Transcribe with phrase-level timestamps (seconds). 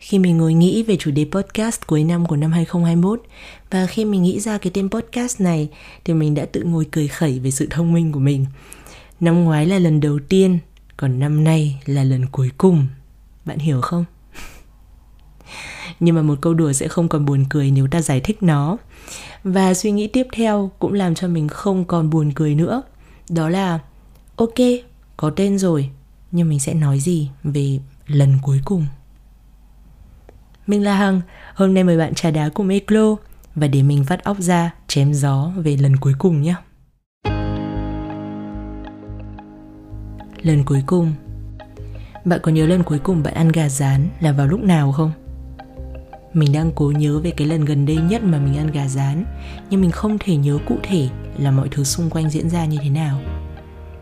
[0.00, 3.22] khi mình ngồi nghĩ về chủ đề podcast cuối năm của năm 2021
[3.70, 5.68] và khi mình nghĩ ra cái tên podcast này
[6.04, 8.46] thì mình đã tự ngồi cười khẩy về sự thông minh của mình.
[9.20, 10.58] Năm ngoái là lần đầu tiên,
[10.96, 12.86] còn năm nay là lần cuối cùng.
[13.44, 14.04] Bạn hiểu không?
[16.00, 18.76] Nhưng mà một câu đùa sẽ không còn buồn cười nếu ta giải thích nó.
[19.44, 22.82] Và suy nghĩ tiếp theo cũng làm cho mình không còn buồn cười nữa.
[23.28, 23.78] Đó là
[24.36, 24.58] ok,
[25.16, 25.90] có tên rồi,
[26.32, 28.86] nhưng mình sẽ nói gì về lần cuối cùng?
[30.70, 31.20] Mình là Hằng,
[31.54, 33.16] hôm nay mời bạn trà đá cùng Eclo
[33.54, 36.54] và để mình vắt óc ra chém gió về lần cuối cùng nhé.
[40.42, 41.12] Lần cuối cùng
[42.24, 45.12] Bạn có nhớ lần cuối cùng bạn ăn gà rán là vào lúc nào không?
[46.32, 49.24] Mình đang cố nhớ về cái lần gần đây nhất mà mình ăn gà rán
[49.70, 51.08] Nhưng mình không thể nhớ cụ thể
[51.38, 53.20] là mọi thứ xung quanh diễn ra như thế nào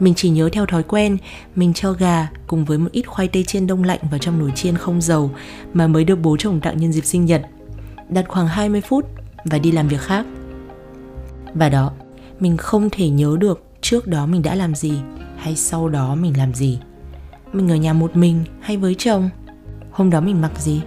[0.00, 1.18] mình chỉ nhớ theo thói quen,
[1.54, 4.52] mình cho gà cùng với một ít khoai tây chiên đông lạnh vào trong nồi
[4.54, 5.30] chiên không dầu
[5.72, 7.42] mà mới được bố chồng tặng nhân dịp sinh nhật.
[8.08, 9.06] Đặt khoảng 20 phút
[9.44, 10.26] và đi làm việc khác.
[11.54, 11.92] Và đó,
[12.40, 15.00] mình không thể nhớ được trước đó mình đã làm gì
[15.36, 16.78] hay sau đó mình làm gì.
[17.52, 19.30] Mình ở nhà một mình hay với chồng?
[19.90, 20.82] Hôm đó mình mặc gì?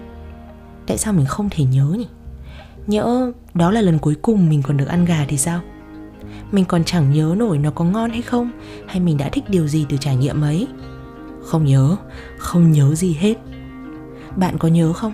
[0.88, 2.08] Tại sao mình không thể nhớ nhỉ?
[2.88, 5.62] Nhỡ đó là lần cuối cùng mình còn được ăn gà thì sao?
[6.52, 8.52] Mình còn chẳng nhớ nổi nó có ngon hay không,
[8.88, 10.68] hay mình đã thích điều gì từ trải nghiệm ấy.
[11.44, 11.96] Không nhớ
[12.38, 13.38] không nhớ gì hết.
[14.36, 15.14] Bạn có nhớ không?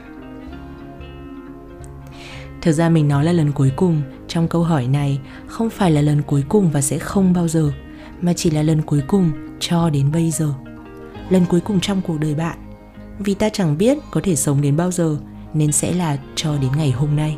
[2.62, 6.02] Thực ra mình nói là lần cuối cùng trong câu hỏi này không phải là
[6.02, 7.72] lần cuối cùng và sẽ không bao giờ,
[8.22, 10.54] mà chỉ là lần cuối cùng cho đến bây giờ.
[11.30, 12.58] Lần cuối cùng trong cuộc đời bạn.
[13.20, 15.18] Vì ta chẳng biết có thể sống đến bao giờ
[15.54, 17.38] nên sẽ là cho đến ngày hôm nay.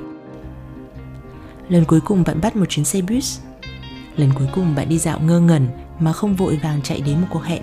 [1.69, 3.23] Lần cuối cùng bạn bắt một chuyến xe buýt
[4.21, 5.67] lần cuối cùng bạn đi dạo ngơ ngẩn
[5.99, 7.61] mà không vội vàng chạy đến một cuộc hẹn.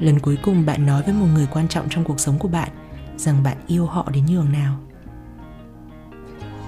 [0.00, 2.68] Lần cuối cùng bạn nói với một người quan trọng trong cuộc sống của bạn
[3.16, 4.78] rằng bạn yêu họ đến nhường nào.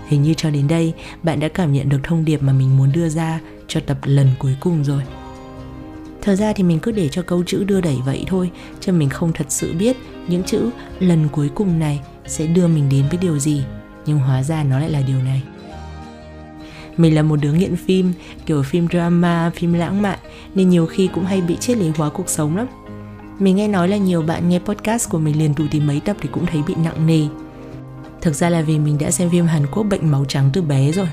[0.06, 2.92] Hình như cho đến đây, bạn đã cảm nhận được thông điệp mà mình muốn
[2.92, 5.02] đưa ra cho tập lần cuối cùng rồi.
[6.22, 8.50] Thật ra thì mình cứ để cho câu chữ đưa đẩy vậy thôi,
[8.80, 9.96] chứ mình không thật sự biết
[10.28, 13.64] những chữ lần cuối cùng này sẽ đưa mình đến với điều gì.
[14.06, 15.42] Nhưng hóa ra nó lại là điều này
[16.96, 18.12] mình là một đứa nghiện phim,
[18.46, 20.18] kiểu phim drama, phim lãng mạn,
[20.54, 22.66] nên nhiều khi cũng hay bị triết lý hóa cuộc sống lắm.
[23.38, 26.16] Mình nghe nói là nhiều bạn nghe podcast của mình liền đủ tìm mấy tập
[26.20, 27.26] thì cũng thấy bị nặng nề.
[28.20, 30.92] Thực ra là vì mình đã xem phim hàn quốc bệnh máu trắng từ bé
[30.92, 31.08] rồi,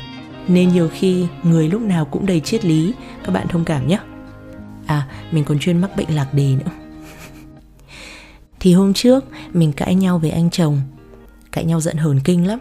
[0.47, 2.93] nên nhiều khi người lúc nào cũng đầy triết lý,
[3.23, 3.99] các bạn thông cảm nhé
[4.91, 6.71] à mình còn chuyên mắc bệnh lạc đề nữa.
[8.59, 10.81] Thì hôm trước, mình cãi nhau với anh chồng.
[11.51, 12.59] Cãi nhau giận hờn kinh lắm.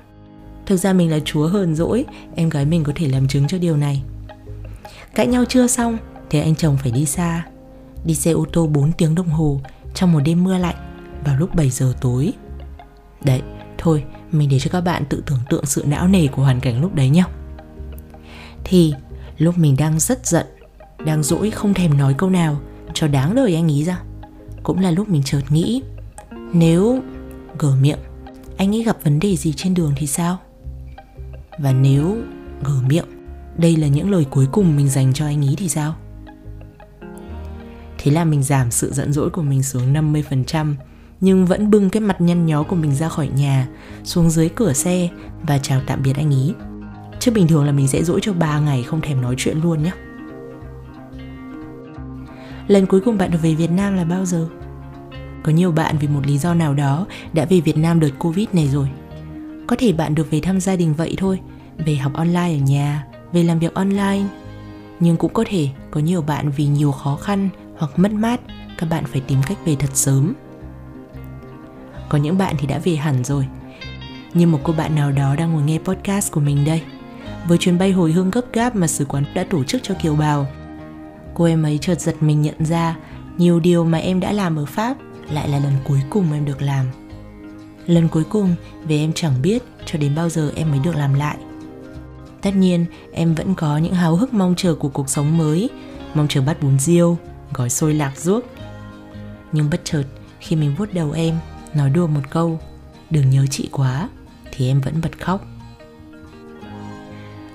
[0.71, 2.05] Thực ra mình là chúa hờn dỗi,
[2.35, 4.03] em gái mình có thể làm chứng cho điều này.
[5.15, 5.99] Cãi nhau chưa xong
[6.31, 7.47] thì anh chồng phải đi xa.
[8.05, 9.61] Đi xe ô tô 4 tiếng đồng hồ
[9.95, 10.75] trong một đêm mưa lạnh
[11.25, 12.33] vào lúc 7 giờ tối.
[13.25, 13.43] Đấy,
[13.79, 16.81] thôi, mình để cho các bạn tự tưởng tượng sự não nề của hoàn cảnh
[16.81, 17.25] lúc đấy nhé.
[18.65, 18.95] Thì
[19.39, 20.47] lúc mình đang rất giận,
[21.05, 22.61] đang dỗi không thèm nói câu nào
[22.95, 24.03] cho đáng đời anh ý ra.
[24.63, 25.83] Cũng là lúc mình chợt nghĩ,
[26.53, 27.01] nếu
[27.59, 27.99] gở miệng,
[28.57, 30.39] anh ấy gặp vấn đề gì trên đường thì sao?
[31.63, 32.17] Và nếu
[32.65, 33.05] ngờ miệng,
[33.57, 35.95] Đây là những lời cuối cùng mình dành cho anh ý thì sao?
[37.99, 40.75] Thế là mình giảm sự giận dỗi của mình xuống 50%
[41.21, 43.69] Nhưng vẫn bưng cái mặt nhăn nhó của mình ra khỏi nhà,
[44.05, 45.09] Xuống dưới cửa xe
[45.43, 46.55] Và chào tạm biệt anh ý.
[47.21, 49.83] Chứ bình thường là mình sẽ dỗi cho 3 ngày không thèm nói chuyện luôn
[49.83, 49.93] nhé
[52.67, 54.49] Lần cuối cùng bạn được về Việt Nam là bao giờ?
[55.43, 58.49] Có nhiều bạn vì một lý do nào đó đã về Việt Nam đợt Covid
[58.53, 58.89] này rồi
[59.71, 61.41] có thể bạn được về thăm gia đình vậy thôi.
[61.77, 64.23] Về học online ở nhà, về làm việc online.
[65.01, 67.49] Nhưng cũng có thể có nhiều bạn vì nhiều khó khăn
[67.79, 68.41] hoặc mất mát,
[68.79, 70.35] các bạn phải tìm cách về thật sớm.
[72.09, 73.47] Có những bạn thì đã về hẳn rồi.
[74.35, 76.83] Như một cô bạn nào đó đang ngồi nghe podcast của mình đây.
[77.49, 80.17] Với chuyến bay hồi hương gấp gáp mà sứ quán đã tổ chức cho kiều
[80.17, 80.47] bào.
[81.35, 82.97] Cô em ấy chợt giật mình nhận ra,
[83.37, 84.97] nhiều điều mà em đã làm ở pháp
[85.31, 86.87] lại là lần cuối cùng em được làm
[87.91, 91.15] lần cuối cùng vì em chẳng biết cho đến bao giờ em mới được làm
[91.15, 91.37] lại.
[92.43, 95.71] Tất nhiên, em vẫn có những háo hức mong chờ của cuộc sống mới,
[96.15, 97.19] mong chờ bắt bún riêu,
[97.55, 98.45] gói xôi lạc ruốc.
[99.53, 100.05] Nhưng bất chợt,
[100.41, 101.39] khi mình vuốt đầu em,
[101.75, 102.61] nói đùa một câu,
[103.11, 104.09] đừng nhớ chị quá,
[104.53, 105.45] thì em vẫn bật khóc.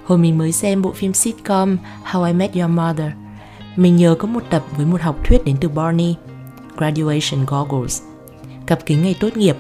[0.06, 1.78] Hồi mình mới xem bộ phim sitcom
[2.12, 3.12] How I Met Your Mother,
[3.76, 6.16] mình nhớ có một tập với một học thuyết đến từ Barney,
[6.78, 8.02] Graduation Goggles,
[8.66, 9.58] cặp kính ngày tốt nghiệp.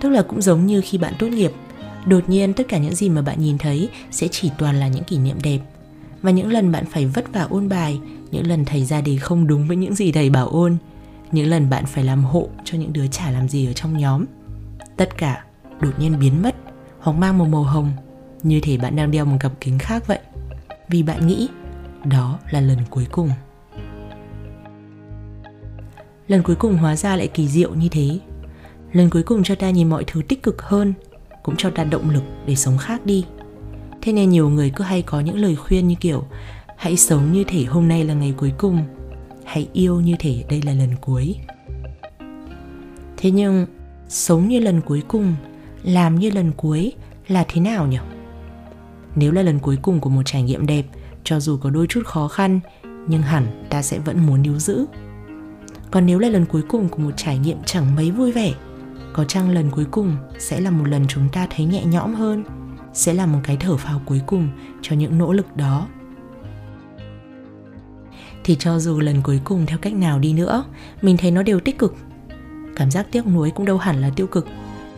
[0.00, 1.52] Tức là cũng giống như khi bạn tốt nghiệp,
[2.06, 5.04] đột nhiên tất cả những gì mà bạn nhìn thấy sẽ chỉ toàn là những
[5.04, 5.58] kỷ niệm đẹp.
[6.22, 8.00] Và những lần bạn phải vất vả ôn bài,
[8.30, 10.76] những lần thầy ra đề không đúng với những gì thầy bảo ôn,
[11.32, 14.24] những lần bạn phải làm hộ cho những đứa chả làm gì ở trong nhóm.
[14.96, 15.44] tất cả
[15.80, 16.54] đột nhiên biến mất
[16.98, 17.92] hoặc mang một màu hồng
[18.42, 20.18] như thể bạn đang đeo một cặp kính khác vậy
[20.88, 21.48] vì bạn nghĩ
[22.04, 23.30] đó là lần cuối cùng
[26.28, 28.18] lần cuối cùng hóa ra lại kỳ diệu như thế
[28.92, 30.94] lần cuối cùng cho ta nhìn mọi thứ tích cực hơn,
[31.42, 33.24] cũng cho ta động lực để sống khác đi.
[34.02, 36.24] Thế nên nhiều người cứ hay có những lời khuyên như kiểu,
[36.76, 38.84] hãy sống như thể hôm nay là ngày cuối cùng,
[39.44, 41.36] hãy yêu như thể đây là lần cuối.
[43.16, 43.66] Thế nhưng,
[44.08, 45.34] sống như lần cuối cùng,
[45.82, 46.92] làm như lần cuối
[47.28, 47.98] là thế nào nhỉ?
[49.14, 50.86] Nếu là lần cuối cùng của một trải nghiệm đẹp,
[51.24, 52.60] cho dù có đôi chút khó khăn,
[53.08, 54.86] nhưng hẳn ta sẽ vẫn muốn níu giữ.
[55.90, 58.54] Còn nếu là lần cuối cùng của một trải nghiệm chẳng mấy vui vẻ
[59.12, 62.44] có chăng lần cuối cùng sẽ là một lần chúng ta thấy nhẹ nhõm hơn?
[62.92, 64.48] Sẽ là một cái thở phào cuối cùng
[64.82, 65.86] cho những nỗ lực đó.
[68.44, 70.64] Thì cho dù lần cuối cùng theo cách nào đi nữa,
[71.02, 71.94] mình thấy nó đều tích cực.
[72.76, 74.46] Cảm giác tiếc nuối cũng đâu hẳn là tiêu cực.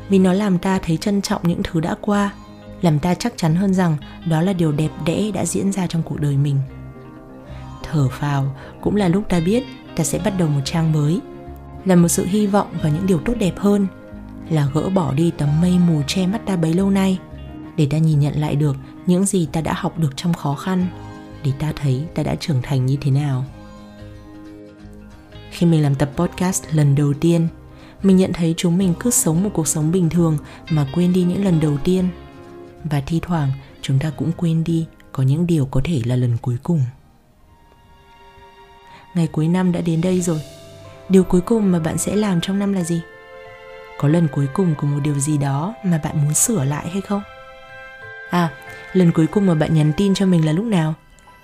[0.08, 2.30] Vì nó làm ta thấy trân trọng những thứ đã qua,
[2.82, 3.96] làm ta chắc chắn hơn rằng
[4.26, 6.56] đó là điều đẹp đẽ đã diễn ra trong cuộc đời mình.
[7.82, 9.64] Thở phào cũng là lúc ta biết
[9.96, 11.20] ta sẽ bắt đầu một trang mới,
[11.84, 13.86] là một sự hy vọng vào những điều tốt đẹp hơn
[14.50, 17.18] là gỡ bỏ đi tấm mây mù che mắt ta bấy lâu nay,
[17.76, 18.76] để ta nhìn nhận lại được
[19.06, 20.86] những gì ta đã học được trong khó khăn,
[21.44, 23.44] để ta thấy ta đã trưởng thành như thế nào.
[25.50, 27.48] Khi mình làm tập podcast lần đầu tiên,
[28.02, 30.38] mình nhận thấy chúng mình cứ sống một cuộc sống bình thường
[30.70, 32.08] mà quên đi những lần đầu tiên.
[32.84, 33.50] Và thi thoảng,
[33.82, 36.82] chúng ta cũng quên đi có những điều có thể là lần cuối cùng.
[39.14, 40.40] Ngày cuối năm đã đến đây rồi.
[41.08, 43.00] Điều cuối cùng mà bạn sẽ làm trong năm là gì?
[44.00, 47.00] Có lần cuối cùng của một điều gì đó mà bạn muốn sửa lại hay
[47.00, 47.22] không
[48.30, 48.50] à
[48.92, 50.94] lần cuối cùng mà bạn nhắn tin cho mình là lúc nào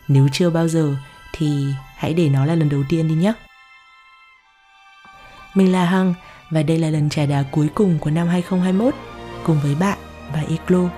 [0.09, 0.95] nếu chưa bao giờ
[1.33, 1.67] thì
[1.97, 3.33] hãy để nó là lần đầu tiên đi nhé
[5.55, 6.15] mình là Hằng
[6.51, 8.95] và đây là lần trà đá cuối cùng của năm 2021
[9.45, 9.99] cùng với bạn
[10.33, 10.89] và Eclo.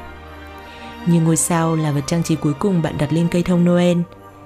[1.06, 3.99] Như ngôi sao là vật trang trí cuối cùng bạn đặt lên cây thông Noel,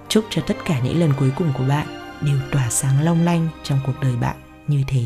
[0.08, 1.86] chúc cho tất cả những lần cuối cùng của bạn
[2.20, 4.36] đều tỏa sáng long lanh trong cuộc đời bạn
[4.68, 5.02] như thế.